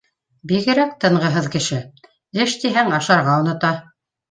Бигерәк 0.51 0.95
тынғыһыҙ 1.05 1.51
кеше, 1.57 1.83
эш 2.47 2.57
тиһәң 2.65 2.93
ашарға 3.03 3.39
онота 3.45 3.75